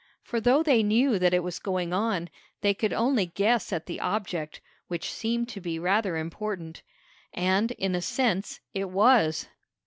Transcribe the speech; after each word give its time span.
For 0.23 0.41
though 0.41 0.63
they 0.63 0.81
knew 0.81 1.19
that 1.19 1.31
it 1.31 1.43
was 1.43 1.59
going 1.59 1.93
on, 1.93 2.31
they 2.61 2.73
could 2.73 2.91
only 2.91 3.27
guess 3.27 3.71
at 3.71 3.85
the 3.85 3.99
object, 3.99 4.59
which 4.87 5.11
seemed 5.13 5.47
to 5.49 5.61
be 5.61 5.77
rather 5.77 6.17
important. 6.17 6.81
And, 7.35 7.69
in 7.73 7.93
a 7.93 8.01
sense, 8.01 8.61
it 8.73 8.89
was. 8.89 9.47